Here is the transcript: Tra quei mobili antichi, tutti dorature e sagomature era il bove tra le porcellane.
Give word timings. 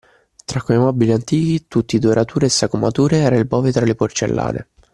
Tra 0.45 0.63
quei 0.63 0.79
mobili 0.79 1.11
antichi, 1.11 1.67
tutti 1.67 1.99
dorature 1.99 2.47
e 2.47 2.49
sagomature 2.49 3.17
era 3.17 3.35
il 3.35 3.45
bove 3.45 3.71
tra 3.71 3.85
le 3.85 3.93
porcellane. 3.93 4.67